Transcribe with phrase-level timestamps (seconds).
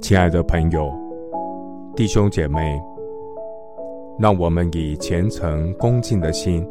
[0.00, 0.90] 亲爱的朋友、
[1.94, 2.82] 弟兄姐妹，
[4.18, 6.66] 让我们以虔诚恭敬的心，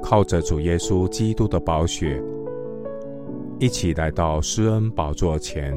[0.00, 2.22] 靠着主耶稣基督的宝血，
[3.58, 5.76] 一起来到施恩宝座前，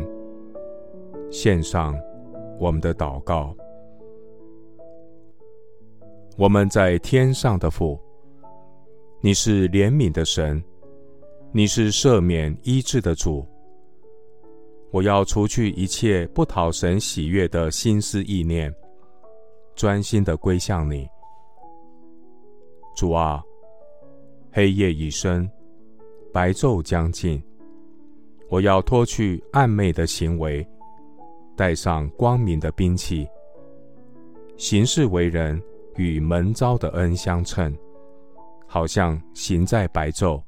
[1.32, 1.96] 献上
[2.60, 3.54] 我们的祷告。
[6.38, 8.00] 我们在天上的父，
[9.22, 10.64] 你是怜悯的神，
[11.52, 13.44] 你是赦免医治的主。
[14.92, 18.74] 我要除去一切不讨神喜悦的心思意念，
[19.76, 21.08] 专心的归向你。
[22.96, 23.44] 主啊，
[24.52, 25.50] 黑夜已深，
[26.34, 27.44] 白昼将近，
[28.50, 30.66] 我要脱去暗昧的行为，
[31.56, 33.28] 带上光明的兵器，
[34.56, 35.62] 行事为人
[35.98, 37.78] 与蒙召的恩相称，
[38.66, 40.42] 好像行在白昼。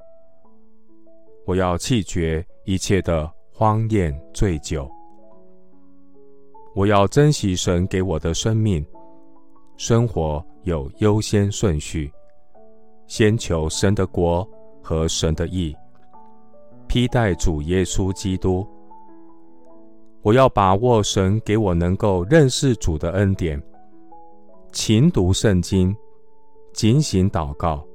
[1.46, 3.30] 我要弃绝一切的。
[3.60, 4.90] 荒宴醉酒，
[6.74, 8.86] 我要珍惜神给我的生命，
[9.76, 12.10] 生活有优先顺序，
[13.06, 14.50] 先求神的国
[14.82, 15.76] 和神的义，
[16.88, 18.66] 披戴主耶稣基督。
[20.22, 23.62] 我要把握神给我能够认识主的恩典，
[24.72, 25.94] 勤读圣经，
[26.72, 27.86] 警醒祷告，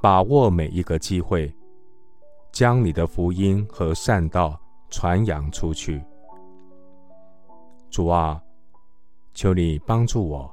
[0.00, 1.54] 把握每一个机会。
[2.54, 4.56] 将你的福音和善道
[4.88, 6.00] 传扬出去，
[7.90, 8.40] 主啊，
[9.34, 10.48] 求你帮助我，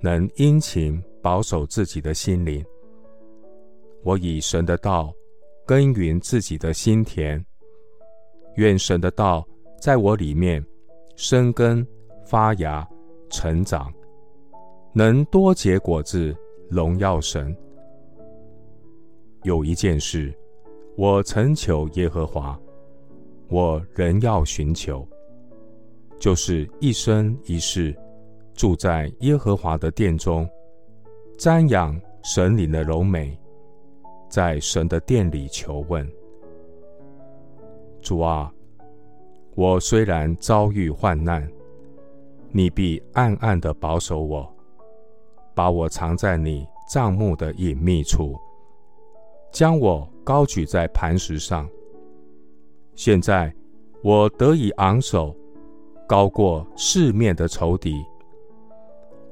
[0.00, 2.64] 能殷勤保守自己的心灵。
[4.02, 5.12] 我以神的道
[5.66, 7.44] 耕耘自己的心田，
[8.54, 9.46] 愿神的道
[9.78, 10.64] 在我里面
[11.16, 11.86] 生根
[12.24, 12.88] 发芽
[13.28, 13.92] 成长，
[14.94, 16.34] 能多结果子，
[16.70, 17.54] 荣耀神。
[19.42, 20.34] 有一件事。
[21.00, 22.60] 我曾求耶和华，
[23.48, 25.08] 我仍要寻求，
[26.18, 27.96] 就是一生一世
[28.52, 30.46] 住在耶和华的殿中，
[31.38, 33.34] 瞻仰神灵的柔美，
[34.28, 36.06] 在神的殿里求问。
[38.02, 38.52] 主啊，
[39.54, 41.50] 我虽然遭遇患难，
[42.50, 44.46] 你必暗暗的保守我，
[45.54, 48.38] 把我藏在你帐幕的隐秘处，
[49.52, 50.08] 将我。
[50.22, 51.68] 高举在磐石上。
[52.94, 53.52] 现在
[54.04, 55.34] 我得以昂首，
[56.06, 57.96] 高过四面的仇敌。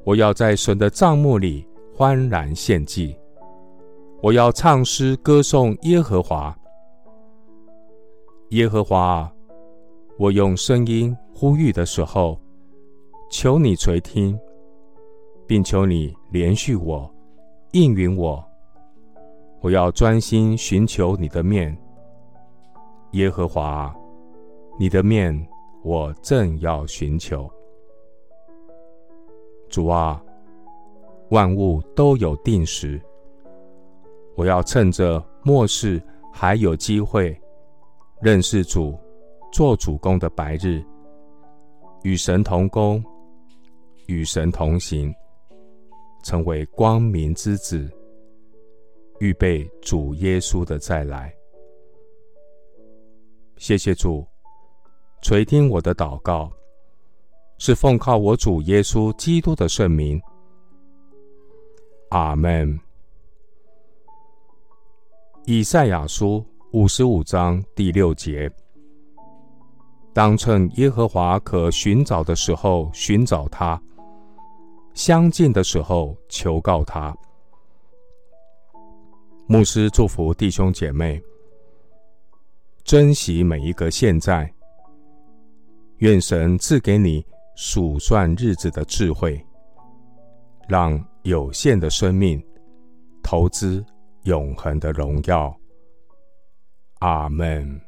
[0.03, 1.65] 我要在神的帐幕里
[1.95, 3.17] 欢然献祭。
[4.21, 6.57] 我要唱诗歌颂耶和华。
[8.49, 9.33] 耶和华啊，
[10.19, 12.41] 我用声音呼吁的时候，
[13.31, 14.37] 求你垂听，
[15.47, 17.09] 并求你怜恤我，
[17.71, 18.45] 应允我。
[19.61, 21.77] 我要专心寻求你的面，
[23.13, 23.95] 耶和华，
[24.79, 25.35] 你的面
[25.83, 27.51] 我正要寻求。
[29.69, 30.23] 主啊，
[31.31, 33.01] 万物都有定时，
[34.37, 36.01] 我要趁着末世
[36.33, 37.37] 还有机会
[38.21, 38.97] 认识主，
[39.53, 40.81] 做主工的白日，
[42.05, 43.03] 与神同工，
[44.07, 45.13] 与神同行，
[46.23, 47.91] 成为光明之子。
[49.21, 51.35] 预备主耶稣的再来。
[53.57, 54.25] 谢谢主，
[55.23, 56.51] 垂听我的祷告，
[57.59, 60.21] 是奉靠我主耶稣基督的圣名。
[62.11, 62.79] 阿门。
[65.45, 68.49] 以赛亚书五十五章第六节：
[70.13, 73.81] 当趁耶和华可寻找的时候寻找他，
[74.95, 77.17] 相近的时候求告他。
[79.51, 81.19] 牧师祝福弟兄姐妹，
[82.85, 84.53] 珍惜每一个现在。
[86.01, 87.25] 愿神赐给你
[87.57, 89.43] 数算日子的智慧，
[90.69, 92.39] 让有限的生命
[93.23, 93.83] 投资
[94.25, 95.59] 永恒的荣耀。
[96.99, 97.88] 阿门。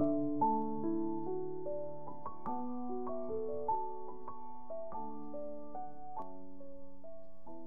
[0.00, 0.31] you